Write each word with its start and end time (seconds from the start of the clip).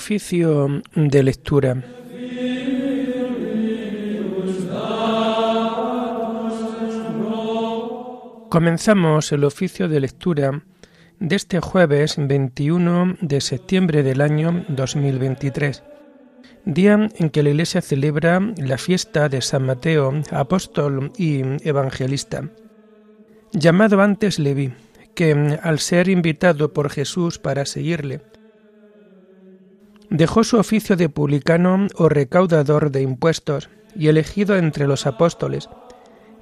Oficio 0.00 0.80
de 0.94 1.22
lectura. 1.24 1.82
Comenzamos 8.48 9.32
el 9.32 9.42
oficio 9.42 9.88
de 9.88 9.98
lectura 9.98 10.62
de 11.18 11.34
este 11.34 11.58
jueves 11.58 12.14
21 12.16 13.16
de 13.20 13.40
septiembre 13.40 14.04
del 14.04 14.20
año 14.20 14.64
2023, 14.68 15.82
día 16.64 17.08
en 17.16 17.30
que 17.30 17.42
la 17.42 17.48
Iglesia 17.48 17.82
celebra 17.82 18.38
la 18.56 18.78
fiesta 18.78 19.28
de 19.28 19.42
San 19.42 19.66
Mateo, 19.66 20.22
apóstol 20.30 21.10
y 21.18 21.40
evangelista, 21.68 22.48
llamado 23.50 24.00
antes 24.00 24.38
Leví, 24.38 24.72
que 25.16 25.58
al 25.60 25.80
ser 25.80 26.08
invitado 26.08 26.72
por 26.72 26.88
Jesús 26.88 27.40
para 27.40 27.66
seguirle, 27.66 28.20
dejó 30.10 30.44
su 30.44 30.58
oficio 30.58 30.96
de 30.96 31.08
publicano 31.08 31.86
o 31.96 32.08
recaudador 32.08 32.90
de 32.90 33.02
impuestos 33.02 33.68
y 33.94 34.08
elegido 34.08 34.56
entre 34.56 34.86
los 34.86 35.06
apóstoles, 35.06 35.68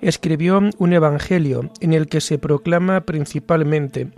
escribió 0.01 0.61
un 0.79 0.93
evangelio 0.93 1.71
en 1.81 1.93
el 1.93 2.07
que 2.07 2.21
se 2.21 2.39
proclama 2.39 3.03
principalmente 3.03 4.11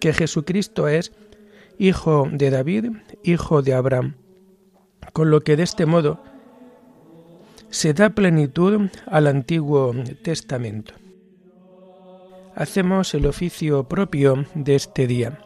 que 0.00 0.12
Jesucristo 0.12 0.88
es 0.88 1.12
hijo 1.78 2.28
de 2.30 2.50
David, 2.50 2.86
hijo 3.22 3.62
de 3.62 3.74
Abraham, 3.74 4.16
con 5.12 5.30
lo 5.30 5.40
que 5.40 5.56
de 5.56 5.62
este 5.62 5.86
modo 5.86 6.20
se 7.70 7.92
da 7.92 8.10
plenitud 8.10 8.88
al 9.06 9.26
Antiguo 9.26 9.94
Testamento. 10.22 10.94
Hacemos 12.54 13.12
el 13.12 13.26
oficio 13.26 13.84
propio 13.84 14.46
de 14.54 14.76
este 14.76 15.06
día. 15.06 15.40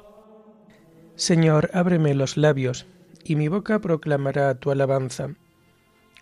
Señor, 1.17 1.71
ábreme 1.75 2.15
los 2.15 2.37
labios, 2.37 2.87
y 3.25 3.37
mi 3.37 3.49
boca 3.49 3.79
proclamará 3.79 4.55
tu 4.55 4.71
alabanza. 4.71 5.31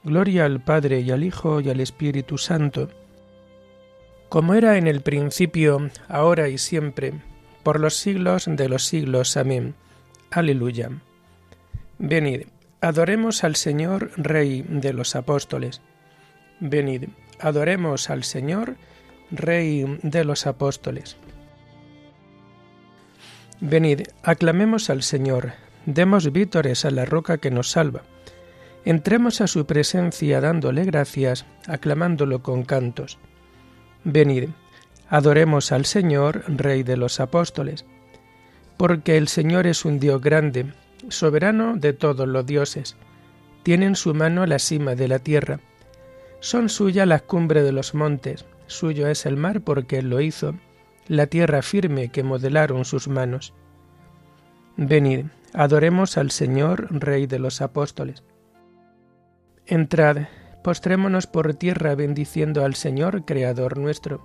Gloria 0.04 0.44
al 0.44 0.62
Padre 0.62 1.00
y 1.00 1.10
al 1.10 1.24
Hijo 1.24 1.60
y 1.60 1.70
al 1.70 1.80
Espíritu 1.80 2.38
Santo, 2.38 2.88
como 4.28 4.52
era 4.52 4.76
en 4.76 4.86
el 4.86 5.00
principio, 5.00 5.90
ahora 6.06 6.48
y 6.48 6.58
siempre, 6.58 7.14
por 7.62 7.80
los 7.80 7.96
siglos 7.96 8.44
de 8.46 8.68
los 8.68 8.84
siglos. 8.84 9.36
Amén. 9.38 9.74
Aleluya. 10.30 10.90
Venid, 11.98 12.42
adoremos 12.82 13.42
al 13.42 13.56
Señor, 13.56 14.10
Rey 14.16 14.64
de 14.68 14.92
los 14.92 15.16
apóstoles. 15.16 15.80
Venid, 16.60 17.04
adoremos 17.40 18.10
al 18.10 18.22
Señor, 18.22 18.76
Rey 19.30 19.98
de 20.02 20.24
los 20.24 20.46
apóstoles. 20.46 21.16
Venid, 23.60 24.02
aclamemos 24.22 24.90
al 24.90 25.02
Señor, 25.02 25.52
demos 25.88 26.30
vítores 26.32 26.84
a 26.84 26.90
la 26.90 27.06
roca 27.06 27.38
que 27.38 27.50
nos 27.50 27.70
salva. 27.70 28.02
Entremos 28.84 29.40
a 29.40 29.46
su 29.46 29.64
presencia 29.64 30.38
dándole 30.38 30.84
gracias, 30.84 31.46
aclamándolo 31.66 32.42
con 32.42 32.62
cantos. 32.62 33.18
Venid, 34.04 34.50
adoremos 35.08 35.72
al 35.72 35.86
Señor, 35.86 36.44
Rey 36.46 36.82
de 36.82 36.98
los 36.98 37.20
apóstoles, 37.20 37.86
porque 38.76 39.16
el 39.16 39.28
Señor 39.28 39.66
es 39.66 39.86
un 39.86 39.98
Dios 39.98 40.20
grande, 40.20 40.74
soberano 41.08 41.74
de 41.76 41.94
todos 41.94 42.28
los 42.28 42.44
dioses. 42.44 42.94
Tiene 43.62 43.86
en 43.86 43.96
su 43.96 44.12
mano 44.12 44.44
la 44.44 44.58
cima 44.58 44.94
de 44.94 45.08
la 45.08 45.20
tierra. 45.20 45.60
Son 46.40 46.68
suya 46.68 47.06
las 47.06 47.22
cumbres 47.22 47.64
de 47.64 47.72
los 47.72 47.94
montes, 47.94 48.44
suyo 48.66 49.08
es 49.08 49.24
el 49.24 49.38
mar 49.38 49.62
porque 49.62 50.00
él 50.00 50.10
lo 50.10 50.20
hizo, 50.20 50.54
la 51.06 51.28
tierra 51.28 51.62
firme 51.62 52.10
que 52.10 52.22
modelaron 52.22 52.84
sus 52.84 53.08
manos. 53.08 53.54
Venid, 54.76 55.24
adoremos 55.54 56.16
al 56.18 56.30
Señor, 56.30 56.88
Rey 56.90 57.26
de 57.26 57.38
los 57.38 57.60
apóstoles. 57.60 58.22
Entrad, 59.66 60.28
postrémonos 60.62 61.26
por 61.26 61.54
tierra 61.54 61.94
bendiciendo 61.94 62.64
al 62.64 62.74
Señor, 62.74 63.24
Creador 63.24 63.78
nuestro, 63.78 64.20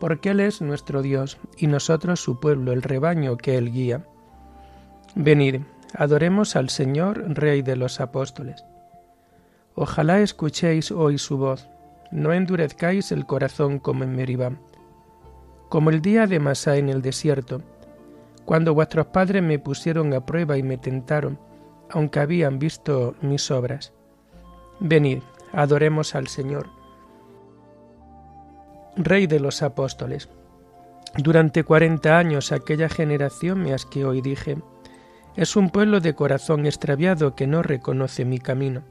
porque 0.00 0.30
Él 0.30 0.40
es 0.40 0.60
nuestro 0.60 1.02
Dios 1.02 1.38
y 1.56 1.66
nosotros 1.66 2.20
su 2.20 2.40
pueblo, 2.40 2.72
el 2.72 2.82
rebaño 2.82 3.36
que 3.36 3.56
Él 3.56 3.72
guía. 3.72 4.04
Venid, 5.14 5.62
adoremos 5.94 6.56
al 6.56 6.68
Señor, 6.68 7.24
Rey 7.28 7.62
de 7.62 7.76
los 7.76 8.00
apóstoles. 8.00 8.64
Ojalá 9.74 10.20
escuchéis 10.20 10.90
hoy 10.90 11.18
su 11.18 11.36
voz, 11.36 11.68
no 12.10 12.32
endurezcáis 12.32 13.12
el 13.12 13.26
corazón 13.26 13.78
como 13.78 14.04
en 14.04 14.14
Meribá, 14.14 14.52
como 15.68 15.90
el 15.90 16.00
día 16.00 16.26
de 16.26 16.40
Masá 16.40 16.76
en 16.76 16.88
el 16.88 17.02
desierto, 17.02 17.62
cuando 18.46 18.72
vuestros 18.74 19.06
padres 19.06 19.42
me 19.42 19.58
pusieron 19.58 20.14
a 20.14 20.24
prueba 20.24 20.56
y 20.56 20.62
me 20.62 20.78
tentaron, 20.78 21.38
aunque 21.90 22.20
habían 22.20 22.58
visto 22.58 23.16
mis 23.20 23.50
obras. 23.50 23.92
Venid, 24.80 25.18
adoremos 25.52 26.14
al 26.14 26.28
Señor. 26.28 26.68
Rey 28.96 29.26
de 29.26 29.40
los 29.40 29.62
apóstoles. 29.62 30.28
Durante 31.18 31.64
cuarenta 31.64 32.18
años 32.18 32.52
aquella 32.52 32.88
generación 32.88 33.62
me 33.62 33.74
asqueó 33.74 34.14
y 34.14 34.22
dije, 34.22 34.58
es 35.34 35.56
un 35.56 35.70
pueblo 35.70 36.00
de 36.00 36.14
corazón 36.14 36.66
extraviado 36.66 37.34
que 37.34 37.46
no 37.46 37.62
reconoce 37.62 38.24
mi 38.24 38.38
camino. 38.38 38.84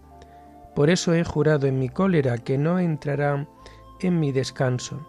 Por 0.76 0.90
eso 0.90 1.14
he 1.14 1.24
jurado 1.24 1.66
en 1.66 1.80
mi 1.80 1.88
cólera 1.88 2.38
que 2.38 2.58
no 2.58 2.78
entrará 2.78 3.48
en 4.02 4.20
mi 4.20 4.34
descanso. 4.34 5.08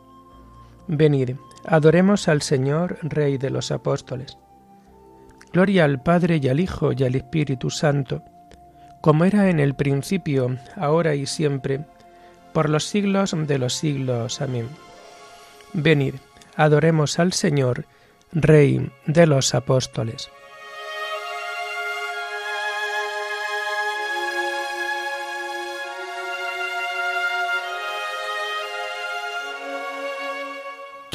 Venid, 0.89 1.37
adoremos 1.65 2.29
al 2.29 2.43
Señor, 2.43 2.99
Rey 3.03 3.39
de 3.39 3.51
los 3.51 3.71
apóstoles. 3.71 4.39
Gloria 5.53 5.85
al 5.85 6.03
Padre 6.03 6.39
y 6.43 6.49
al 6.49 6.61
Hijo 6.61 6.93
y 6.93 7.05
al 7.05 7.15
Espíritu 7.15 7.71
Santo 7.71 8.23
como 9.07 9.25
era 9.25 9.51
en 9.51 9.61
el 9.61 9.77
principio, 9.77 10.57
ahora 10.75 11.15
y 11.15 11.27
siempre, 11.27 11.85
por 12.53 12.69
los 12.69 12.83
siglos 12.83 13.37
de 13.37 13.57
los 13.57 13.75
siglos. 13.75 14.41
Amén. 14.41 14.69
Venid, 15.73 16.15
adoremos 16.57 17.21
al 17.21 17.33
Señor, 17.33 17.85
Rey 18.33 18.91
de 19.07 19.27
los 19.29 19.55
apóstoles. 19.55 20.29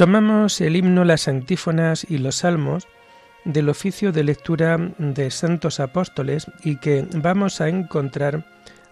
Tomamos 0.02 0.58
el 0.60 0.74
himno, 0.74 1.04
las 1.04 1.28
antífonas 1.28 2.04
y 2.10 2.18
los 2.18 2.34
salmos 2.34 2.88
del 3.44 3.68
oficio 3.68 4.10
de 4.10 4.24
lectura 4.24 4.76
de 4.98 5.30
Santos 5.30 5.78
Apóstoles 5.78 6.50
y 6.64 6.78
que 6.78 7.06
vamos 7.14 7.60
a 7.60 7.68
encontrar 7.68 8.44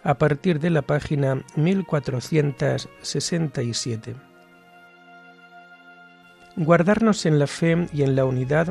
a 0.05 0.19
partir 0.19 0.61
de 0.61 0.71
la 0.71 0.83
página 0.83 1.43
1467. 1.57 4.15
Guardarnos 6.55 7.27
en 7.27 7.41
la 7.41 7.49
fe 7.49 7.89
y 7.93 8.05
en 8.05 8.15
la 8.15 8.25
unidad, 8.25 8.69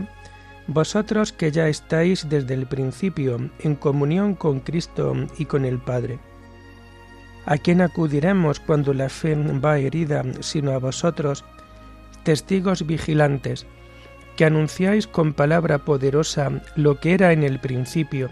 vosotros 0.67 1.33
que 1.33 1.51
ya 1.51 1.67
estáis 1.67 2.29
desde 2.29 2.53
el 2.53 2.67
principio 2.67 3.51
en 3.59 3.75
comunión 3.75 4.35
con 4.35 4.61
Cristo 4.61 5.13
y 5.37 5.43
con 5.43 5.65
el 5.65 5.79
Padre. 5.79 6.19
¿A 7.45 7.57
quién 7.57 7.81
acudiremos 7.81 8.61
cuando 8.61 8.93
la 8.93 9.09
fe 9.09 9.35
va 9.35 9.77
herida, 9.77 10.23
sino 10.39 10.71
a 10.71 10.77
vosotros, 10.77 11.43
testigos 12.23 12.85
vigilantes? 12.85 13.65
que 14.39 14.45
anunciáis 14.45 15.05
con 15.05 15.33
palabra 15.33 15.79
poderosa 15.79 16.61
lo 16.77 17.01
que 17.01 17.13
era 17.13 17.33
en 17.33 17.43
el 17.43 17.59
principio, 17.59 18.29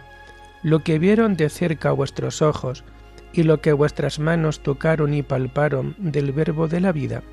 lo 0.64 0.80
que 0.80 1.00
vieron 1.00 1.36
de 1.36 1.50
cerca 1.50 1.92
vuestros 1.92 2.42
ojos, 2.42 2.86
y 3.34 3.44
lo 3.44 3.60
que 3.60 3.74
vuestras 3.74 4.18
manos 4.18 4.62
tocaron 4.62 5.14
y 5.14 5.22
palparon 5.22 5.96
del 5.98 6.32
verbo 6.32 6.70
de 6.70 6.80
la 6.80 6.94
vida. 6.94 7.24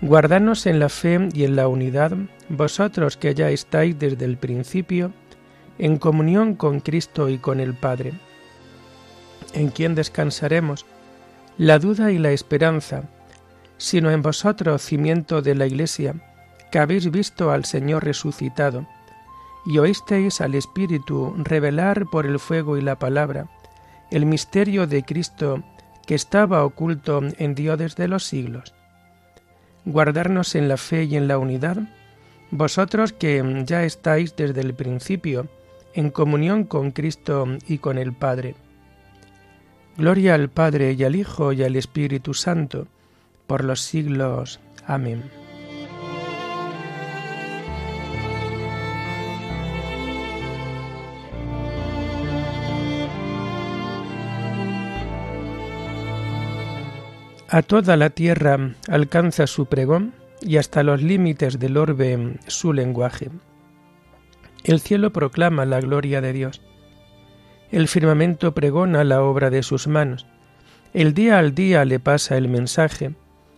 Guardanos 0.00 0.66
en 0.66 0.80
la 0.80 0.88
fe 0.88 1.28
y 1.32 1.44
en 1.44 1.54
la 1.54 1.68
unidad, 1.68 2.16
vosotros 2.48 3.16
que 3.16 3.34
ya 3.34 3.50
estáis 3.50 3.96
desde 4.00 4.24
el 4.24 4.36
principio, 4.36 5.12
en 5.78 5.98
comunión 5.98 6.56
con 6.56 6.80
Cristo 6.80 7.28
y 7.28 7.38
con 7.38 7.60
el 7.60 7.74
Padre. 7.74 8.14
¿En 9.52 9.68
quién 9.68 9.94
descansaremos? 9.94 10.86
La 11.56 11.78
duda 11.78 12.10
y 12.10 12.18
la 12.18 12.32
esperanza, 12.32 13.04
sino 13.76 14.10
en 14.10 14.22
vosotros, 14.22 14.82
cimiento 14.82 15.42
de 15.42 15.54
la 15.54 15.66
Iglesia, 15.66 16.14
que 16.70 16.78
habéis 16.78 17.10
visto 17.10 17.50
al 17.50 17.64
Señor 17.64 18.04
resucitado, 18.04 18.86
y 19.66 19.78
oísteis 19.78 20.40
al 20.40 20.54
Espíritu 20.54 21.34
revelar 21.38 22.06
por 22.10 22.26
el 22.26 22.38
fuego 22.38 22.76
y 22.76 22.82
la 22.82 22.98
palabra 22.98 23.48
el 24.14 24.26
misterio 24.26 24.86
de 24.86 25.02
Cristo 25.02 25.64
que 26.06 26.14
estaba 26.14 26.64
oculto 26.64 27.20
en 27.38 27.56
Dios 27.56 27.78
desde 27.78 28.06
los 28.06 28.24
siglos. 28.24 28.72
Guardarnos 29.84 30.54
en 30.54 30.68
la 30.68 30.76
fe 30.76 31.04
y 31.04 31.16
en 31.16 31.26
la 31.26 31.38
unidad, 31.38 31.78
vosotros 32.52 33.12
que 33.12 33.64
ya 33.66 33.82
estáis 33.84 34.36
desde 34.36 34.60
el 34.60 34.74
principio 34.74 35.48
en 35.94 36.10
comunión 36.10 36.62
con 36.64 36.92
Cristo 36.92 37.46
y 37.66 37.78
con 37.78 37.98
el 37.98 38.12
Padre. 38.12 38.54
Gloria 39.96 40.34
al 40.34 40.48
Padre 40.48 40.92
y 40.92 41.02
al 41.02 41.16
Hijo 41.16 41.52
y 41.52 41.64
al 41.64 41.74
Espíritu 41.74 42.34
Santo, 42.34 42.86
por 43.46 43.64
los 43.64 43.80
siglos. 43.80 44.60
Amén. 44.86 45.22
A 57.48 57.62
toda 57.62 57.96
la 57.96 58.10
tierra 58.10 58.74
alcanza 58.88 59.46
su 59.46 59.66
pregón 59.66 60.12
y 60.40 60.56
hasta 60.56 60.82
los 60.82 61.02
límites 61.02 61.60
del 61.60 61.76
orbe 61.76 62.38
su 62.48 62.72
lenguaje. 62.72 63.30
El 64.64 64.80
cielo 64.80 65.12
proclama 65.12 65.64
la 65.64 65.80
gloria 65.80 66.20
de 66.20 66.32
Dios. 66.32 66.62
El 67.70 67.86
firmamento 67.86 68.54
pregona 68.54 69.04
la 69.04 69.22
obra 69.22 69.50
de 69.50 69.62
sus 69.62 69.86
manos. 69.86 70.26
El 70.92 71.14
día 71.14 71.38
al 71.38 71.54
día 71.54 71.84
le 71.84 72.00
pasa 72.00 72.36
el 72.36 72.48
mensaje 72.48 73.14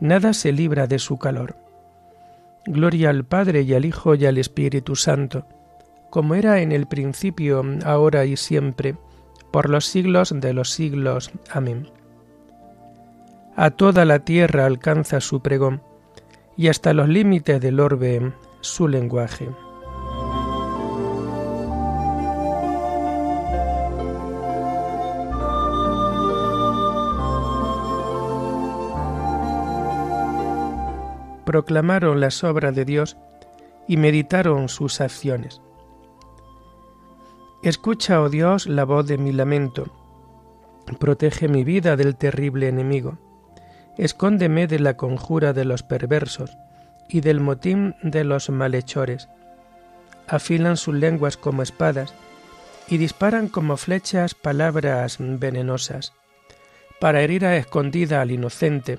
Nada 0.00 0.32
se 0.32 0.52
libra 0.52 0.86
de 0.86 0.98
su 0.98 1.18
calor. 1.18 1.56
Gloria 2.66 3.10
al 3.10 3.24
Padre 3.24 3.62
y 3.62 3.74
al 3.74 3.84
Hijo 3.84 4.14
y 4.14 4.26
al 4.26 4.38
Espíritu 4.38 4.96
Santo, 4.96 5.46
como 6.10 6.34
era 6.34 6.60
en 6.60 6.72
el 6.72 6.86
principio, 6.86 7.62
ahora 7.84 8.24
y 8.24 8.36
siempre, 8.36 8.96
por 9.52 9.70
los 9.70 9.86
siglos 9.86 10.34
de 10.34 10.52
los 10.52 10.70
siglos. 10.70 11.30
Amén. 11.50 11.88
A 13.54 13.70
toda 13.70 14.04
la 14.04 14.18
tierra 14.18 14.66
alcanza 14.66 15.20
su 15.20 15.40
pregón, 15.40 15.82
y 16.56 16.68
hasta 16.68 16.92
los 16.92 17.08
límites 17.08 17.60
del 17.60 17.80
orbe 17.80 18.32
su 18.60 18.88
lenguaje. 18.88 19.48
Proclamaron 31.46 32.20
las 32.20 32.44
obras 32.44 32.74
de 32.74 32.84
Dios 32.84 33.16
y 33.88 33.96
meditaron 33.96 34.68
sus 34.68 35.00
acciones. 35.00 35.62
Escucha, 37.62 38.20
oh 38.20 38.28
Dios, 38.28 38.66
la 38.66 38.84
voz 38.84 39.06
de 39.06 39.16
mi 39.16 39.32
lamento. 39.32 39.86
Protege 40.98 41.48
mi 41.48 41.64
vida 41.64 41.96
del 41.96 42.16
terrible 42.16 42.68
enemigo. 42.68 43.18
Escóndeme 43.96 44.66
de 44.66 44.80
la 44.80 44.96
conjura 44.96 45.52
de 45.52 45.64
los 45.64 45.82
perversos 45.82 46.58
y 47.08 47.20
del 47.20 47.40
motín 47.40 47.94
de 48.02 48.24
los 48.24 48.50
malhechores. 48.50 49.28
Afilan 50.26 50.76
sus 50.76 50.94
lenguas 50.94 51.36
como 51.36 51.62
espadas 51.62 52.12
y 52.88 52.98
disparan 52.98 53.48
como 53.48 53.76
flechas 53.76 54.34
palabras 54.34 55.16
venenosas, 55.18 56.12
para 57.00 57.22
herir 57.22 57.46
a 57.46 57.56
escondida 57.56 58.20
al 58.20 58.32
inocente 58.32 58.98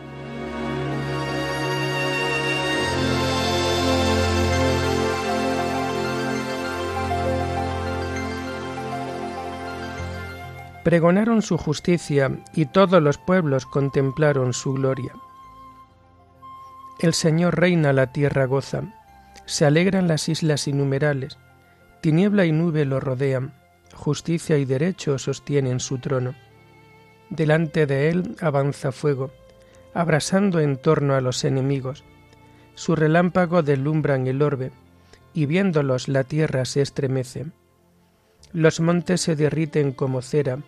Pregonaron 10.83 11.43
su 11.43 11.59
justicia 11.59 12.31
y 12.55 12.65
todos 12.65 13.03
los 13.03 13.19
pueblos 13.19 13.67
contemplaron 13.67 14.51
su 14.53 14.73
gloria. 14.73 15.13
El 16.99 17.13
Señor 17.13 17.59
reina, 17.59 17.93
la 17.93 18.11
tierra 18.11 18.45
goza, 18.45 18.83
se 19.45 19.65
alegran 19.65 20.07
las 20.07 20.27
islas 20.27 20.67
innumerables, 20.67 21.37
tiniebla 22.01 22.45
y 22.45 22.51
nube 22.51 22.85
lo 22.85 22.99
rodean, 22.99 23.53
justicia 23.93 24.57
y 24.57 24.65
derecho 24.65 25.19
sostienen 25.19 25.79
su 25.79 25.99
trono. 25.99 26.33
Delante 27.29 27.85
de 27.85 28.09
él 28.09 28.35
avanza 28.41 28.91
fuego, 28.91 29.31
abrasando 29.93 30.59
en 30.59 30.77
torno 30.77 31.13
a 31.13 31.21
los 31.21 31.43
enemigos. 31.43 32.03
Su 32.73 32.95
relámpago 32.95 33.61
deslumbran 33.61 34.25
el 34.25 34.41
orbe, 34.41 34.71
y 35.33 35.45
viéndolos 35.45 36.07
la 36.07 36.23
tierra 36.23 36.65
se 36.65 36.81
estremece. 36.81 37.45
Los 38.51 38.79
montes 38.79 39.21
se 39.21 39.35
derriten 39.35 39.91
como 39.91 40.21
cera 40.21 40.59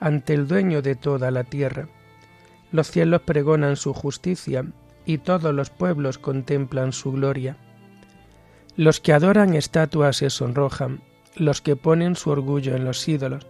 ante 0.00 0.34
el 0.34 0.48
dueño 0.48 0.82
de 0.82 0.96
toda 0.96 1.30
la 1.30 1.44
tierra. 1.44 1.88
Los 2.72 2.90
cielos 2.90 3.22
pregonan 3.22 3.76
su 3.76 3.92
justicia 3.92 4.64
y 5.04 5.18
todos 5.18 5.54
los 5.54 5.70
pueblos 5.70 6.18
contemplan 6.18 6.92
su 6.92 7.12
gloria. 7.12 7.56
Los 8.76 9.00
que 9.00 9.12
adoran 9.12 9.54
estatuas 9.54 10.16
se 10.16 10.30
sonrojan, 10.30 11.00
los 11.36 11.60
que 11.60 11.76
ponen 11.76 12.16
su 12.16 12.30
orgullo 12.30 12.74
en 12.74 12.84
los 12.84 13.06
ídolos. 13.06 13.46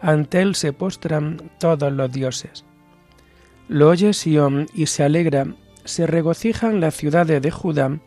Ante 0.00 0.42
él 0.42 0.54
se 0.54 0.72
postran 0.72 1.50
todos 1.58 1.92
los 1.92 2.12
dioses. 2.12 2.64
Lo 3.68 3.88
oye 3.88 4.12
Sión 4.12 4.66
y 4.74 4.86
se 4.86 5.04
alegra, 5.04 5.46
se 5.84 6.06
regocijan 6.06 6.80
las 6.80 6.94
ciudades 6.94 7.40
de 7.42 7.50
Judá 7.50 7.98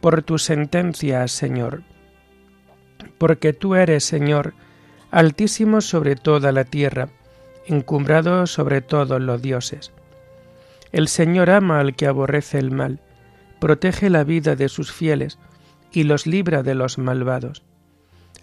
por 0.00 0.22
tu 0.22 0.38
sentencia, 0.38 1.26
Señor 1.28 1.82
porque 3.20 3.52
tú 3.52 3.74
eres, 3.74 4.02
Señor, 4.02 4.54
altísimo 5.10 5.80
sobre 5.80 6.16
toda 6.16 6.52
la 6.52 6.64
tierra, 6.64 7.08
encumbrado 7.66 8.46
sobre 8.46 8.80
todos 8.80 9.20
los 9.20 9.42
dioses. 9.42 9.92
El 10.92 11.08
Señor 11.08 11.50
ama 11.50 11.80
al 11.80 11.94
que 11.94 12.06
aborrece 12.06 12.58
el 12.58 12.70
mal, 12.70 13.00
protege 13.58 14.10
la 14.10 14.24
vida 14.24 14.56
de 14.56 14.68
sus 14.68 14.92
fieles 14.92 15.38
y 15.92 16.04
los 16.04 16.26
libra 16.26 16.62
de 16.62 16.74
los 16.74 16.98
malvados. 16.98 17.62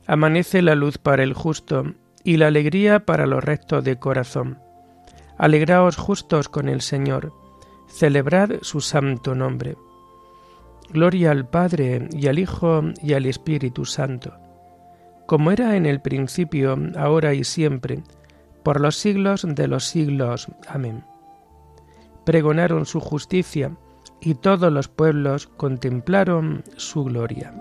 Amanece 0.05 0.61
la 0.61 0.75
luz 0.75 0.97
para 0.97 1.23
el 1.23 1.33
justo 1.33 1.93
y 2.23 2.37
la 2.37 2.47
alegría 2.47 3.05
para 3.05 3.25
los 3.25 3.43
rectos 3.43 3.83
de 3.83 3.97
corazón. 3.97 4.59
Alegraos 5.37 5.97
justos 5.97 6.49
con 6.49 6.67
el 6.67 6.81
Señor, 6.81 7.33
celebrad 7.87 8.61
su 8.61 8.81
santo 8.81 9.35
nombre. 9.35 9.77
Gloria 10.89 11.31
al 11.31 11.47
Padre 11.47 12.07
y 12.11 12.27
al 12.27 12.39
Hijo 12.39 12.81
y 13.03 13.13
al 13.13 13.25
Espíritu 13.25 13.85
Santo 13.85 14.33
como 15.27 15.51
era 15.51 15.75
en 15.75 15.85
el 15.85 15.99
principio, 15.99 16.77
ahora 16.95 17.33
y 17.33 17.43
siempre, 17.43 18.01
por 18.63 18.79
los 18.81 18.95
siglos 18.95 19.45
de 19.47 19.67
los 19.67 19.83
siglos. 19.83 20.47
Amén. 20.67 21.03
Pregonaron 22.25 22.85
su 22.85 22.99
justicia, 23.01 23.77
y 24.19 24.35
todos 24.35 24.71
los 24.71 24.87
pueblos 24.87 25.47
contemplaron 25.47 26.63
su 26.77 27.03
gloria. 27.03 27.53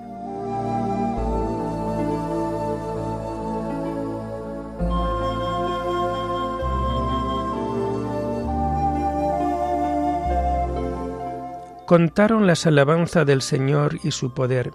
Contaron 11.85 12.47
las 12.47 12.67
alabanzas 12.67 13.27
del 13.27 13.43
Señor 13.43 13.99
y 14.03 14.11
su 14.13 14.35
poder 14.35 14.73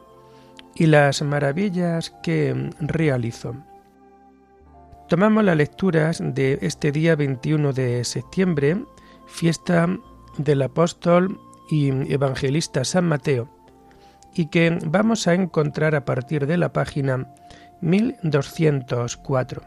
y 0.75 0.85
las 0.87 1.21
maravillas 1.21 2.11
que 2.23 2.71
realizó. 2.79 3.55
Tomamos 5.07 5.43
las 5.43 5.57
lecturas 5.57 6.21
de 6.23 6.59
este 6.61 6.91
día 6.91 7.15
21 7.15 7.73
de 7.73 8.03
septiembre, 8.05 8.85
fiesta 9.27 9.87
del 10.37 10.61
apóstol 10.61 11.39
y 11.69 11.89
evangelista 12.11 12.85
San 12.85 13.05
Mateo 13.05 13.49
y 14.33 14.47
que 14.47 14.79
vamos 14.85 15.27
a 15.27 15.33
encontrar 15.33 15.95
a 15.95 16.05
partir 16.05 16.47
de 16.47 16.57
la 16.57 16.71
página 16.71 17.27
1204. 17.81 19.63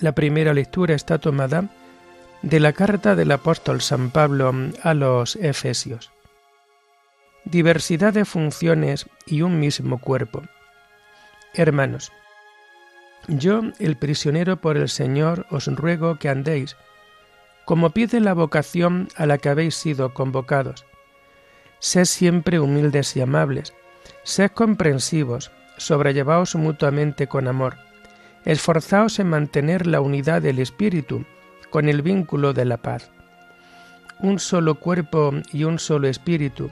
La 0.00 0.12
primera 0.12 0.54
lectura 0.54 0.94
está 0.94 1.18
tomada 1.18 1.64
de 2.42 2.60
la 2.60 2.72
carta 2.72 3.16
del 3.16 3.32
apóstol 3.32 3.80
San 3.80 4.10
Pablo 4.10 4.52
a 4.82 4.94
los 4.94 5.34
Efesios. 5.36 6.12
Diversidad 7.50 8.12
de 8.12 8.26
funciones 8.26 9.06
y 9.24 9.40
un 9.40 9.58
mismo 9.58 9.96
cuerpo. 9.96 10.42
Hermanos, 11.54 12.12
yo, 13.26 13.62
el 13.78 13.96
prisionero 13.96 14.60
por 14.60 14.76
el 14.76 14.90
Señor, 14.90 15.46
os 15.48 15.64
ruego 15.66 16.18
que 16.18 16.28
andéis, 16.28 16.76
como 17.64 17.88
pide 17.88 18.20
la 18.20 18.34
vocación 18.34 19.08
a 19.16 19.24
la 19.24 19.38
que 19.38 19.48
habéis 19.48 19.76
sido 19.76 20.12
convocados. 20.12 20.84
Sed 21.78 22.04
siempre 22.04 22.60
humildes 22.60 23.16
y 23.16 23.22
amables, 23.22 23.72
sed 24.24 24.50
comprensivos, 24.50 25.50
sobrellevaos 25.78 26.54
mutuamente 26.54 27.28
con 27.28 27.48
amor, 27.48 27.76
esforzaos 28.44 29.20
en 29.20 29.28
mantener 29.28 29.86
la 29.86 30.02
unidad 30.02 30.42
del 30.42 30.58
Espíritu, 30.58 31.24
con 31.70 31.88
el 31.88 32.02
vínculo 32.02 32.52
de 32.52 32.66
la 32.66 32.76
paz. 32.76 33.10
Un 34.18 34.38
solo 34.38 34.74
cuerpo 34.74 35.32
y 35.50 35.64
un 35.64 35.78
solo 35.78 36.08
espíritu, 36.08 36.70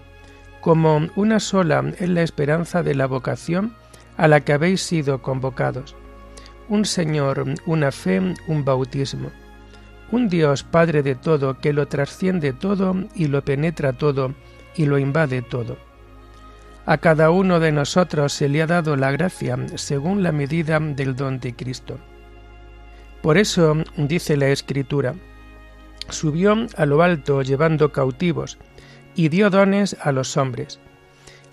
como 0.66 1.08
una 1.14 1.38
sola 1.38 1.92
es 2.00 2.08
la 2.08 2.22
esperanza 2.22 2.82
de 2.82 2.96
la 2.96 3.06
vocación 3.06 3.72
a 4.16 4.26
la 4.26 4.40
que 4.40 4.52
habéis 4.52 4.82
sido 4.82 5.22
convocados. 5.22 5.94
Un 6.68 6.84
Señor, 6.84 7.44
una 7.66 7.92
fe, 7.92 8.34
un 8.48 8.64
bautismo. 8.64 9.30
Un 10.10 10.28
Dios 10.28 10.64
Padre 10.64 11.04
de 11.04 11.14
todo 11.14 11.60
que 11.60 11.72
lo 11.72 11.86
trasciende 11.86 12.52
todo 12.52 12.96
y 13.14 13.28
lo 13.28 13.44
penetra 13.44 13.92
todo 13.92 14.34
y 14.74 14.86
lo 14.86 14.98
invade 14.98 15.40
todo. 15.40 15.76
A 16.84 16.98
cada 16.98 17.30
uno 17.30 17.60
de 17.60 17.70
nosotros 17.70 18.32
se 18.32 18.48
le 18.48 18.60
ha 18.60 18.66
dado 18.66 18.96
la 18.96 19.12
gracia 19.12 19.56
según 19.76 20.24
la 20.24 20.32
medida 20.32 20.80
del 20.80 21.14
don 21.14 21.38
de 21.38 21.54
Cristo. 21.54 21.96
Por 23.22 23.38
eso 23.38 23.76
dice 23.96 24.36
la 24.36 24.48
Escritura, 24.48 25.14
subió 26.08 26.56
a 26.76 26.86
lo 26.86 27.02
alto 27.04 27.42
llevando 27.42 27.92
cautivos 27.92 28.58
y 29.16 29.30
dio 29.30 29.50
dones 29.50 29.96
a 30.00 30.12
los 30.12 30.36
hombres. 30.36 30.78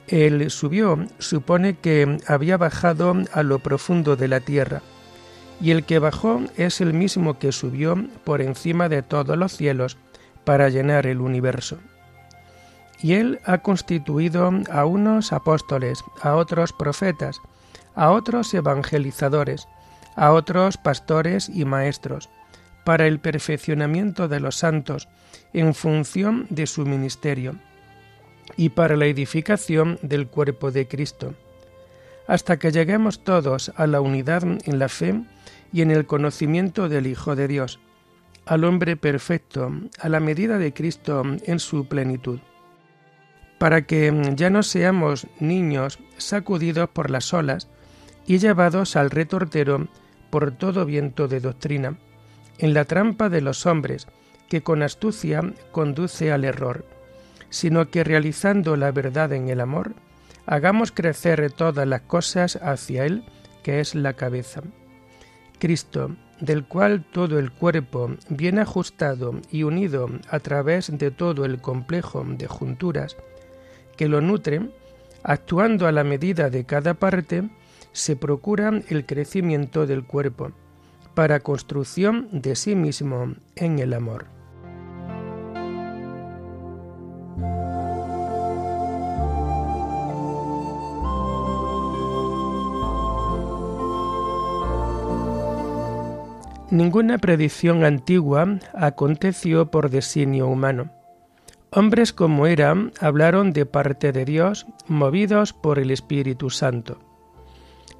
El 0.08 0.52
subió 0.52 1.08
supone 1.18 1.78
que 1.78 2.18
había 2.28 2.58
bajado 2.58 3.16
a 3.32 3.42
lo 3.42 3.60
profundo 3.60 4.16
de 4.16 4.28
la 4.28 4.42
tierra, 4.42 4.82
y 5.62 5.72
el 5.72 5.86
que 5.86 5.98
bajó 5.98 6.42
es 6.58 6.82
el 6.82 6.94
mismo 6.94 7.40
que 7.40 7.54
subió 7.54 7.96
por 8.26 8.42
encima 8.42 8.90
de 8.90 9.02
todos 9.02 9.38
los 9.38 9.56
cielos 9.56 9.98
para 10.44 10.68
llenar 10.68 11.08
el 11.08 11.22
universo. 11.22 11.78
Y 13.02 13.14
él 13.14 13.40
ha 13.46 13.60
constituido 13.60 14.52
a 14.70 14.86
unos 14.86 15.32
apóstoles, 15.32 16.04
a 16.22 16.36
otros 16.36 16.74
profetas, 16.74 17.40
a 17.96 18.12
otros 18.12 18.54
evangelizadores, 18.54 19.68
a 20.16 20.32
otros 20.32 20.78
pastores 20.78 21.50
y 21.50 21.64
maestros, 21.64 22.30
para 22.84 23.08
el 23.08 23.20
perfeccionamiento 23.20 24.28
de 24.28 24.42
los 24.42 24.58
santos, 24.58 25.08
en 25.54 25.74
función 25.74 26.48
de 26.50 26.68
su 26.68 26.86
ministerio, 26.86 27.56
y 28.58 28.70
para 28.70 28.98
la 28.98 29.06
edificación 29.06 30.00
del 30.02 30.28
cuerpo 30.28 30.72
de 30.72 30.88
Cristo, 30.88 31.34
hasta 32.28 32.58
que 32.58 32.72
lleguemos 32.72 33.24
todos 33.24 33.72
a 33.76 33.88
la 33.88 34.02
unidad 34.02 34.44
en 34.44 34.80
la 34.80 34.90
fe 34.90 35.22
y 35.72 35.82
en 35.82 35.92
el 35.92 36.06
conocimiento 36.06 36.90
del 36.90 37.08
Hijo 37.08 37.36
de 37.36 37.48
Dios, 37.48 37.80
al 38.46 38.64
hombre 38.64 38.96
perfecto, 38.98 39.72
a 40.00 40.10
la 40.10 40.20
medida 40.20 40.58
de 40.58 40.74
Cristo 40.74 41.24
en 41.46 41.60
su 41.60 41.86
plenitud, 41.88 42.40
para 43.58 43.86
que 43.86 44.34
ya 44.36 44.50
no 44.50 44.64
seamos 44.64 45.28
niños 45.40 46.00
sacudidos 46.18 46.90
por 46.90 47.10
las 47.10 47.34
olas 47.34 47.70
y 48.26 48.40
llevados 48.40 48.96
al 48.96 49.10
retortero 49.10 49.88
por 50.30 50.52
todo 50.52 50.86
viento 50.86 51.28
de 51.28 51.40
doctrina, 51.40 51.98
en 52.58 52.74
la 52.74 52.86
trampa 52.86 53.30
de 53.30 53.42
los 53.42 53.66
hombres, 53.66 54.08
que 54.54 54.62
con 54.62 54.84
astucia 54.84 55.42
conduce 55.72 56.32
al 56.32 56.46
error, 56.46 56.86
sino 57.50 57.90
que 57.90 58.04
realizando 58.04 58.76
la 58.76 58.92
verdad 58.92 59.34
en 59.34 59.50
el 59.50 59.60
amor, 59.60 59.96
hagamos 60.46 60.92
crecer 60.92 61.52
todas 61.52 61.88
las 61.88 62.02
cosas 62.02 62.60
hacia 62.62 63.04
Él, 63.08 63.24
que 63.64 63.80
es 63.80 63.96
la 63.96 64.14
cabeza. 64.14 64.62
Cristo, 65.58 66.16
del 66.40 66.66
cual 66.66 67.04
todo 67.04 67.40
el 67.40 67.50
cuerpo, 67.52 68.12
bien 68.30 68.60
ajustado 68.60 69.42
y 69.50 69.64
unido 69.64 70.08
a 70.30 70.38
través 70.38 70.96
de 70.96 71.10
todo 71.10 71.46
el 71.46 71.60
complejo 71.60 72.24
de 72.24 72.46
junturas 72.46 73.18
que 73.98 74.08
lo 74.08 74.22
nutren, 74.22 74.72
actuando 75.24 75.88
a 75.88 75.92
la 75.92 76.04
medida 76.04 76.52
de 76.52 76.64
cada 76.64 76.94
parte, 76.94 77.50
se 77.92 78.16
procura 78.16 78.72
el 78.88 79.08
crecimiento 79.08 79.88
del 79.88 80.06
cuerpo, 80.06 80.52
para 81.16 81.40
construcción 81.40 82.30
de 82.32 82.56
sí 82.56 82.76
mismo 82.76 83.34
en 83.56 83.80
el 83.80 83.94
amor. 83.94 84.33
Ninguna 96.74 97.20
predicción 97.20 97.86
antigua 97.86 98.58
aconteció 98.74 99.70
por 99.70 99.92
designio 99.92 100.48
humano. 100.48 100.90
Hombres 101.70 102.14
como 102.14 102.48
eran 102.48 102.94
hablaron 103.00 103.54
de 103.54 103.68
parte 103.68 104.12
de 104.12 104.26
Dios, 104.26 104.66
movidos 104.88 105.54
por 105.54 105.78
el 105.78 105.92
Espíritu 105.92 106.50
Santo. 106.50 106.98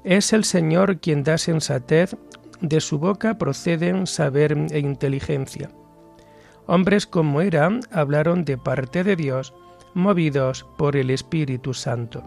Es 0.02 0.32
el 0.32 0.42
Señor 0.42 0.98
quien 0.98 1.22
da 1.22 1.38
sensatez, 1.38 2.16
de 2.60 2.80
su 2.80 2.98
boca 2.98 3.38
proceden 3.38 4.08
saber 4.08 4.58
e 4.72 4.80
inteligencia. 4.80 5.70
Hombres 6.66 7.06
como 7.06 7.42
eran 7.42 7.78
hablaron 7.92 8.44
de 8.44 8.58
parte 8.58 9.04
de 9.04 9.14
Dios, 9.14 9.54
movidos 9.94 10.66
por 10.76 10.96
el 10.96 11.10
Espíritu 11.10 11.74
Santo. 11.74 12.24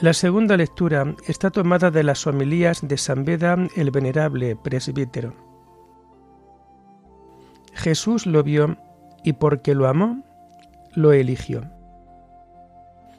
La 0.00 0.12
segunda 0.12 0.56
lectura 0.56 1.16
está 1.26 1.50
tomada 1.50 1.90
de 1.90 2.04
las 2.04 2.24
homilías 2.28 2.86
de 2.86 2.96
San 2.96 3.24
Beda 3.24 3.56
el 3.74 3.90
Venerable 3.90 4.54
Presbítero. 4.54 5.34
Jesús 7.74 8.24
lo 8.24 8.44
vio 8.44 8.76
y 9.24 9.32
porque 9.32 9.74
lo 9.74 9.88
amó, 9.88 10.22
lo 10.94 11.12
eligió. 11.12 11.64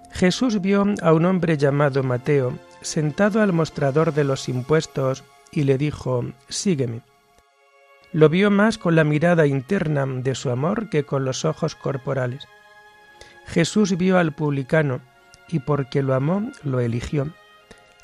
Jesús 0.09 0.61
vio 0.61 0.85
a 1.01 1.11
un 1.11 1.25
hombre 1.25 1.57
llamado 1.57 2.01
Mateo 2.01 2.57
sentado 2.79 3.41
al 3.41 3.51
mostrador 3.51 4.13
de 4.13 4.23
los 4.23 4.47
impuestos 4.47 5.25
y 5.51 5.63
le 5.63 5.77
dijo, 5.77 6.31
Sígueme. 6.47 7.01
Lo 8.13 8.29
vio 8.29 8.51
más 8.51 8.77
con 8.77 8.95
la 8.95 9.03
mirada 9.03 9.47
interna 9.47 10.05
de 10.05 10.33
su 10.33 10.49
amor 10.49 10.89
que 10.89 11.03
con 11.03 11.25
los 11.25 11.43
ojos 11.43 11.75
corporales. 11.75 12.47
Jesús 13.47 13.97
vio 13.97 14.17
al 14.17 14.31
publicano 14.31 15.01
y 15.49 15.59
porque 15.59 16.03
lo 16.03 16.13
amó, 16.13 16.51
lo 16.63 16.79
eligió. 16.79 17.33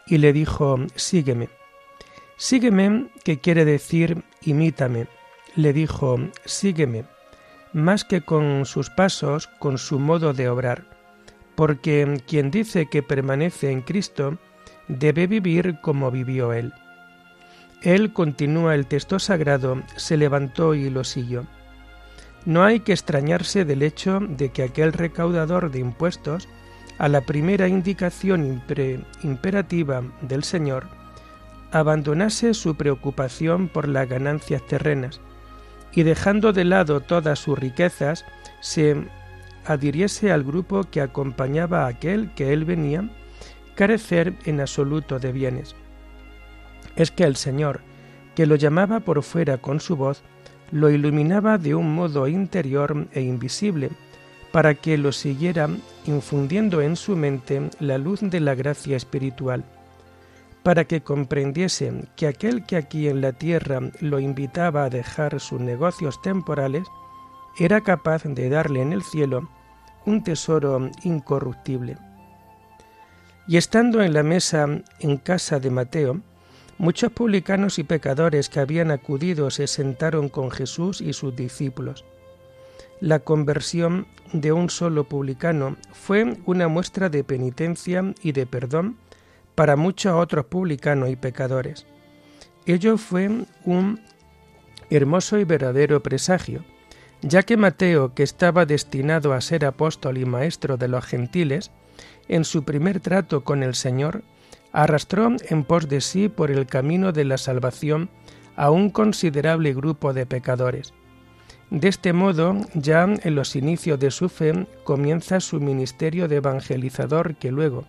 Y 0.07 0.17
le 0.17 0.33
dijo, 0.33 0.77
sígueme. 0.95 1.49
Sígueme, 2.37 3.07
que 3.23 3.39
quiere 3.39 3.65
decir, 3.65 4.23
imítame. 4.41 5.07
Le 5.55 5.73
dijo, 5.73 6.19
sígueme, 6.43 7.05
más 7.73 8.03
que 8.03 8.21
con 8.21 8.65
sus 8.65 8.89
pasos, 8.89 9.47
con 9.59 9.77
su 9.77 9.99
modo 9.99 10.33
de 10.33 10.49
obrar, 10.49 10.85
porque 11.55 12.21
quien 12.27 12.51
dice 12.51 12.87
que 12.87 13.03
permanece 13.03 13.71
en 13.71 13.81
Cristo, 13.81 14.37
debe 14.87 15.27
vivir 15.27 15.79
como 15.81 16.11
vivió 16.11 16.53
Él. 16.53 16.73
Él, 17.81 18.13
continúa 18.13 18.75
el 18.75 18.87
texto 18.87 19.19
sagrado, 19.19 19.81
se 19.95 20.17
levantó 20.17 20.73
y 20.73 20.89
lo 20.89 21.03
siguió. 21.03 21.45
No 22.45 22.63
hay 22.63 22.79
que 22.79 22.93
extrañarse 22.93 23.65
del 23.65 23.81
hecho 23.81 24.19
de 24.21 24.49
que 24.49 24.63
aquel 24.63 24.93
recaudador 24.93 25.71
de 25.71 25.79
impuestos 25.79 26.47
a 26.97 27.07
la 27.09 27.21
primera 27.21 27.67
indicación 27.67 28.61
imperativa 29.23 30.03
del 30.21 30.43
Señor, 30.43 30.87
abandonase 31.71 32.53
su 32.53 32.75
preocupación 32.75 33.67
por 33.67 33.87
las 33.87 34.07
ganancias 34.07 34.65
terrenas 34.65 35.19
y 35.93 36.03
dejando 36.03 36.53
de 36.53 36.65
lado 36.65 36.99
todas 36.99 37.39
sus 37.39 37.57
riquezas, 37.57 38.25
se 38.59 38.95
adhiriese 39.65 40.31
al 40.31 40.43
grupo 40.43 40.83
que 40.83 41.01
acompañaba 41.01 41.85
a 41.85 41.87
aquel 41.87 42.33
que 42.33 42.53
él 42.53 42.65
venía, 42.65 43.09
carecer 43.75 44.33
en 44.45 44.59
absoluto 44.59 45.19
de 45.19 45.31
bienes. 45.31 45.75
Es 46.95 47.11
que 47.11 47.23
el 47.23 47.35
Señor, 47.35 47.81
que 48.35 48.45
lo 48.45 48.55
llamaba 48.55 48.99
por 48.99 49.23
fuera 49.23 49.57
con 49.57 49.79
su 49.79 49.95
voz, 49.95 50.21
lo 50.71 50.89
iluminaba 50.89 51.57
de 51.57 51.75
un 51.75 51.93
modo 51.93 52.27
interior 52.27 53.07
e 53.13 53.21
invisible, 53.21 53.89
para 54.55 54.73
que 54.73 54.97
lo 54.97 55.11
siguiera 55.11 55.67
infundiendo 56.05 56.81
en 56.81 56.95
su 56.95 57.17
mente 57.17 57.69
la 57.81 57.97
luz 57.97 58.21
de 58.21 58.39
la 58.39 58.55
gracia 58.55 58.95
espiritual, 58.95 59.65
para 60.63 60.85
que 60.85 61.01
comprendiese 61.01 62.05
que 62.15 62.25
aquel 62.25 62.65
que 62.65 62.77
aquí 62.77 63.09
en 63.09 63.19
la 63.19 63.33
tierra 63.33 63.81
lo 63.99 64.17
invitaba 64.17 64.85
a 64.85 64.89
dejar 64.89 65.41
sus 65.41 65.59
negocios 65.59 66.21
temporales, 66.21 66.87
era 67.59 67.81
capaz 67.81 68.23
de 68.23 68.47
darle 68.47 68.81
en 68.81 68.93
el 68.93 69.03
cielo 69.03 69.49
un 70.05 70.23
tesoro 70.23 70.89
incorruptible. 71.03 71.97
Y 73.49 73.57
estando 73.57 74.01
en 74.03 74.13
la 74.13 74.23
mesa 74.23 74.69
en 75.01 75.17
casa 75.17 75.59
de 75.59 75.69
Mateo, 75.69 76.21
muchos 76.77 77.11
publicanos 77.11 77.77
y 77.77 77.83
pecadores 77.83 78.47
que 78.47 78.61
habían 78.61 78.89
acudido 78.91 79.51
se 79.51 79.67
sentaron 79.67 80.29
con 80.29 80.49
Jesús 80.49 81.01
y 81.01 81.11
sus 81.11 81.35
discípulos. 81.35 82.05
La 83.01 83.19
conversión 83.19 84.07
de 84.31 84.53
un 84.53 84.69
solo 84.69 85.03
publicano 85.03 85.75
fue 85.91 86.37
una 86.45 86.67
muestra 86.69 87.09
de 87.09 87.23
penitencia 87.23 88.13
y 88.21 88.31
de 88.31 88.45
perdón 88.45 88.97
para 89.53 89.75
muchos 89.75 90.13
otros 90.13 90.45
publicanos 90.45 91.09
y 91.09 91.15
pecadores. 91.15 91.85
Ello 92.65 92.97
fue 92.97 93.29
un 93.65 93.99
hermoso 94.89 95.37
y 95.37 95.43
verdadero 95.43 96.01
presagio, 96.01 96.63
ya 97.21 97.43
que 97.43 97.57
Mateo, 97.57 98.13
que 98.13 98.23
estaba 98.23 98.65
destinado 98.65 99.33
a 99.33 99.41
ser 99.41 99.65
apóstol 99.65 100.17
y 100.17 100.25
maestro 100.25 100.77
de 100.77 100.87
los 100.87 101.05
gentiles, 101.05 101.71
en 102.27 102.45
su 102.45 102.63
primer 102.63 103.01
trato 103.01 103.43
con 103.43 103.61
el 103.61 103.75
Señor, 103.75 104.23
arrastró 104.71 105.35
en 105.49 105.63
pos 105.63 105.89
de 105.89 106.01
sí 106.01 106.29
por 106.29 106.49
el 106.49 106.65
camino 106.65 107.11
de 107.11 107.25
la 107.25 107.37
salvación 107.37 108.09
a 108.55 108.71
un 108.71 108.89
considerable 108.89 109.73
grupo 109.73 110.13
de 110.13 110.25
pecadores. 110.25 110.93
De 111.71 111.87
este 111.87 112.13
modo, 112.13 112.55
ya 112.75 113.03
en 113.03 113.35
los 113.35 113.55
inicios 113.55 113.99
de 113.99 114.11
su 114.11 114.29
fe, 114.29 114.67
comienza 114.83 115.39
su 115.39 115.59
ministerio 115.59 116.27
de 116.27 116.37
evangelizador 116.37 117.35
que 117.35 117.51
luego, 117.51 117.85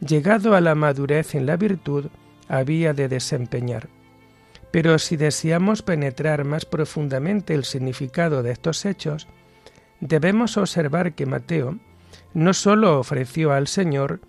llegado 0.00 0.54
a 0.54 0.60
la 0.60 0.74
madurez 0.74 1.34
en 1.34 1.46
la 1.46 1.56
virtud, 1.56 2.06
había 2.48 2.92
de 2.92 3.08
desempeñar. 3.08 3.88
Pero 4.70 4.98
si 4.98 5.16
deseamos 5.16 5.82
penetrar 5.82 6.44
más 6.44 6.66
profundamente 6.66 7.54
el 7.54 7.64
significado 7.64 8.42
de 8.42 8.52
estos 8.52 8.84
hechos, 8.84 9.26
debemos 10.00 10.56
observar 10.56 11.14
que 11.14 11.26
Mateo 11.26 11.78
no 12.34 12.52
sólo 12.52 12.98
ofreció 12.98 13.52
al 13.52 13.68
Señor 13.68 14.20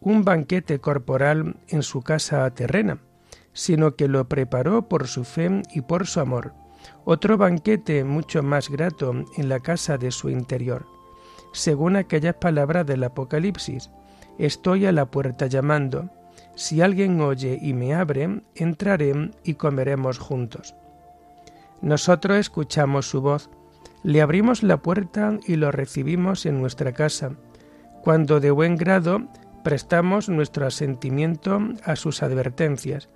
un 0.00 0.24
banquete 0.24 0.78
corporal 0.78 1.56
en 1.68 1.82
su 1.82 2.02
casa 2.02 2.48
terrena, 2.50 2.98
sino 3.52 3.96
que 3.96 4.06
lo 4.06 4.28
preparó 4.28 4.88
por 4.88 5.08
su 5.08 5.24
fe 5.24 5.62
y 5.74 5.80
por 5.80 6.06
su 6.06 6.20
amor 6.20 6.52
otro 7.04 7.38
banquete 7.38 8.04
mucho 8.04 8.42
más 8.42 8.68
grato 8.68 9.14
en 9.36 9.48
la 9.48 9.60
casa 9.60 9.96
de 9.96 10.10
su 10.10 10.28
interior. 10.28 10.86
Según 11.52 11.96
aquellas 11.96 12.34
palabras 12.34 12.86
del 12.86 13.04
Apocalipsis, 13.04 13.90
estoy 14.38 14.86
a 14.86 14.92
la 14.92 15.06
puerta 15.06 15.46
llamando, 15.46 16.10
si 16.54 16.82
alguien 16.82 17.20
oye 17.20 17.58
y 17.62 17.74
me 17.74 17.94
abre, 17.94 18.42
entraré 18.54 19.30
y 19.44 19.54
comeremos 19.54 20.18
juntos. 20.18 20.74
Nosotros 21.80 22.38
escuchamos 22.38 23.08
su 23.08 23.20
voz, 23.20 23.50
le 24.02 24.20
abrimos 24.20 24.62
la 24.62 24.78
puerta 24.78 25.38
y 25.46 25.56
lo 25.56 25.70
recibimos 25.70 26.44
en 26.44 26.60
nuestra 26.60 26.92
casa, 26.92 27.32
cuando 28.02 28.40
de 28.40 28.50
buen 28.50 28.76
grado 28.76 29.28
prestamos 29.62 30.28
nuestro 30.28 30.66
asentimiento 30.66 31.60
a 31.84 31.96
sus 31.96 32.22
advertencias, 32.22 33.08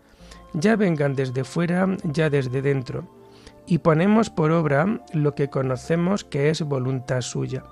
ya 0.53 0.77
vengan 0.77 1.15
desde 1.15 1.45
fuera, 1.45 1.87
ya 2.05 2.31
desde 2.31 2.63
dentro 2.63 3.20
y 3.67 3.79
ponemos 3.79 4.31
por 4.31 4.51
obra 4.51 5.01
lo 5.13 5.35
que 5.35 5.49
conocemos 5.49 6.25
que 6.25 6.51
es 6.51 6.63
voluntad 6.63 7.21
suya. 7.21 7.65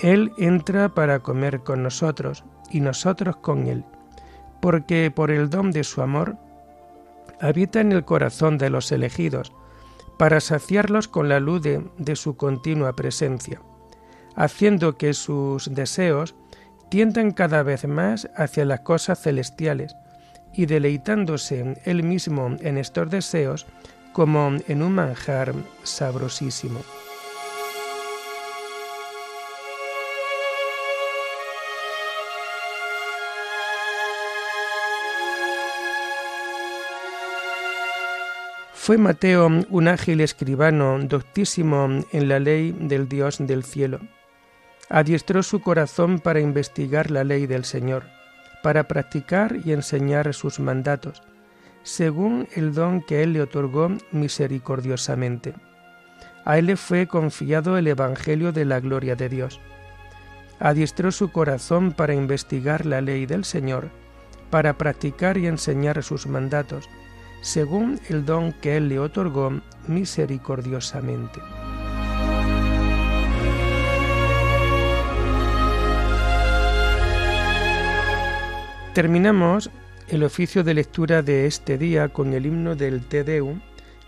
Él 0.00 0.32
entra 0.38 0.88
para 0.90 1.20
comer 1.20 1.60
con 1.60 1.82
nosotros 1.82 2.44
y 2.70 2.80
nosotros 2.80 3.36
con 3.36 3.66
Él, 3.66 3.84
porque 4.60 5.10
por 5.10 5.30
el 5.30 5.50
don 5.50 5.70
de 5.70 5.84
su 5.84 6.02
amor 6.02 6.36
habita 7.40 7.80
en 7.80 7.92
el 7.92 8.04
corazón 8.04 8.58
de 8.58 8.70
los 8.70 8.90
elegidos, 8.92 9.52
para 10.18 10.40
saciarlos 10.40 11.06
con 11.06 11.28
la 11.28 11.38
luz 11.38 11.62
de, 11.62 12.16
su 12.16 12.36
continua 12.36 12.94
presencia, 12.94 13.62
haciendo 14.34 14.98
que 14.98 15.14
sus 15.14 15.72
deseos 15.72 16.34
tiendan 16.90 17.30
cada 17.30 17.62
vez 17.62 17.86
más 17.86 18.28
hacia 18.36 18.64
las 18.64 18.80
cosas 18.80 19.20
celestiales, 19.20 19.94
y 20.52 20.66
deleitándose 20.66 21.80
él 21.84 22.02
mismo 22.02 22.56
en 22.60 22.78
estos 22.78 23.10
deseos, 23.10 23.66
como 24.18 24.56
en 24.66 24.82
un 24.82 24.96
manjar 24.96 25.54
sabrosísimo. 25.84 26.80
Fue 38.74 38.98
Mateo 38.98 39.46
un 39.68 39.86
ágil 39.86 40.20
escribano, 40.20 40.98
doctísimo 40.98 42.02
en 42.10 42.28
la 42.28 42.40
ley 42.40 42.72
del 42.72 43.08
Dios 43.08 43.38
del 43.38 43.62
cielo. 43.62 44.00
Adiestró 44.88 45.44
su 45.44 45.60
corazón 45.60 46.18
para 46.18 46.40
investigar 46.40 47.12
la 47.12 47.22
ley 47.22 47.46
del 47.46 47.64
Señor, 47.64 48.02
para 48.64 48.88
practicar 48.88 49.54
y 49.64 49.70
enseñar 49.70 50.34
sus 50.34 50.58
mandatos 50.58 51.22
según 51.82 52.48
el 52.54 52.74
don 52.74 53.02
que 53.02 53.22
Él 53.22 53.32
le 53.32 53.42
otorgó 53.42 53.90
misericordiosamente. 54.12 55.54
A 56.44 56.58
Él 56.58 56.66
le 56.66 56.76
fue 56.76 57.06
confiado 57.06 57.76
el 57.76 57.86
Evangelio 57.86 58.52
de 58.52 58.64
la 58.64 58.80
gloria 58.80 59.16
de 59.16 59.28
Dios. 59.28 59.60
Adiestró 60.60 61.12
su 61.12 61.30
corazón 61.30 61.92
para 61.92 62.14
investigar 62.14 62.86
la 62.86 63.00
ley 63.00 63.26
del 63.26 63.44
Señor, 63.44 63.90
para 64.50 64.78
practicar 64.78 65.38
y 65.38 65.46
enseñar 65.46 66.02
sus 66.02 66.26
mandatos, 66.26 66.88
según 67.40 68.00
el 68.08 68.24
don 68.24 68.52
que 68.52 68.76
Él 68.76 68.88
le 68.88 68.98
otorgó 68.98 69.60
misericordiosamente. 69.86 71.40
Terminamos 78.94 79.70
el 80.08 80.24
oficio 80.24 80.64
de 80.64 80.74
lectura 80.74 81.22
de 81.22 81.46
este 81.46 81.76
día 81.76 82.08
con 82.08 82.32
el 82.32 82.46
himno 82.46 82.74
del 82.74 83.04
Te 83.04 83.24
Deum 83.24 83.60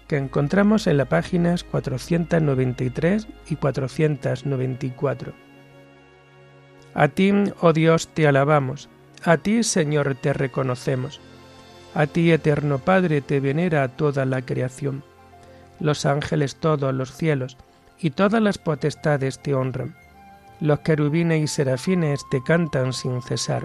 que 0.09 0.17
encontramos 0.17 0.87
en 0.87 0.97
las 0.97 1.09
páginas 1.09 1.63
493 1.63 3.29
y 3.49 3.57
494. 3.57 5.33
A 6.95 7.09
ti, 7.09 7.33
oh 7.61 7.73
Dios, 7.73 8.09
te 8.09 8.27
alabamos, 8.27 8.89
a 9.25 9.37
ti, 9.37 9.63
Señor, 9.63 10.17
te 10.17 10.33
reconocemos, 10.33 11.21
a 11.95 12.07
ti, 12.07 12.33
eterno 12.33 12.79
Padre, 12.79 13.21
te 13.21 13.39
venera 13.39 13.87
toda 13.89 14.25
la 14.25 14.43
creación, 14.43 15.05
los 15.79 16.07
ángeles 16.07 16.57
todos, 16.57 16.93
los 16.95 17.15
cielos, 17.15 17.57
y 18.01 18.11
todas 18.11 18.43
las 18.43 18.59
potestades 18.59 19.41
te 19.41 19.55
honran, 19.55 19.95
los 20.61 20.81
querubines 20.81 21.43
y 21.43 21.47
serafines 21.47 22.23
te 22.31 22.43
cantan 22.43 22.93
sin 22.93 23.23
cesar. 23.23 23.65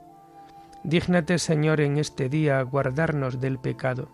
Dígnate, 0.83 1.37
Señor, 1.37 1.79
en 1.81 1.97
este 1.97 2.27
día 2.27 2.61
guardarnos 2.63 3.39
del 3.39 3.59
pecado. 3.59 4.09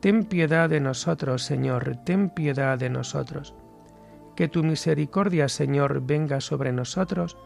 Ten 0.00 0.24
piedad 0.24 0.68
de 0.68 0.80
nosotros, 0.80 1.42
Señor, 1.42 1.96
ten 2.04 2.30
piedad 2.30 2.78
de 2.78 2.90
nosotros. 2.90 3.54
Que 4.34 4.48
tu 4.48 4.62
misericordia, 4.62 5.48
Señor, 5.48 6.02
venga 6.04 6.40
sobre 6.40 6.72
nosotros, 6.72 7.36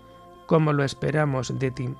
como 0.46 0.72
lo 0.72 0.84
esperamos 0.84 1.58
de 1.58 1.70
ti. 1.70 1.94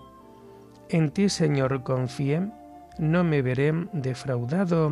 En 0.88 1.11
ti, 1.11 1.29
Señor, 1.29 1.83
confié, 1.83 2.50
no 2.98 3.22
me 3.22 3.42
veré 3.42 3.72
defraudado 3.92 4.90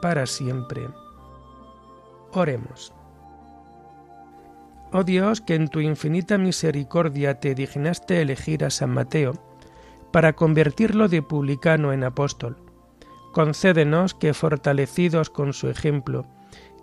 para 0.00 0.26
siempre. 0.26 0.88
Oremos. 2.32 2.94
Oh 4.92 5.02
Dios, 5.02 5.40
que 5.40 5.56
en 5.56 5.68
tu 5.68 5.80
infinita 5.80 6.38
misericordia 6.38 7.40
te 7.40 7.54
dignaste 7.54 8.22
elegir 8.22 8.64
a 8.64 8.70
San 8.70 8.90
Mateo, 8.90 9.32
para 10.14 10.34
convertirlo 10.34 11.08
de 11.08 11.22
publicano 11.22 11.92
en 11.92 12.04
apóstol. 12.04 12.56
Concédenos 13.32 14.14
que, 14.14 14.32
fortalecidos 14.32 15.28
con 15.28 15.52
su 15.52 15.68
ejemplo 15.68 16.24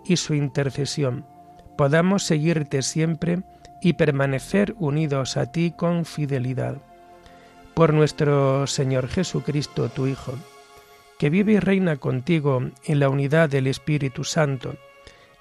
y 0.04 0.18
su 0.18 0.34
intercesión, 0.34 1.24
podamos 1.78 2.24
seguirte 2.24 2.82
siempre 2.82 3.42
y 3.80 3.94
permanecer 3.94 4.74
unidos 4.78 5.38
a 5.38 5.50
ti 5.50 5.72
con 5.74 6.04
fidelidad. 6.04 6.82
Por 7.72 7.94
nuestro 7.94 8.66
Señor 8.66 9.08
Jesucristo, 9.08 9.88
tu 9.88 10.06
Hijo, 10.06 10.34
que 11.18 11.30
vive 11.30 11.52
y 11.52 11.58
reina 11.58 11.96
contigo 11.96 12.60
en 12.84 13.00
la 13.00 13.08
unidad 13.08 13.48
del 13.48 13.66
Espíritu 13.66 14.24
Santo, 14.24 14.74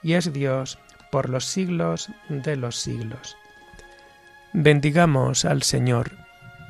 y 0.02 0.14
es 0.14 0.32
Dios 0.32 0.80
por 1.12 1.28
los 1.28 1.44
siglos 1.44 2.08
de 2.30 2.56
los 2.56 2.78
siglos. 2.78 3.36
Bendigamos 4.54 5.44
al 5.44 5.62
Señor. 5.64 6.31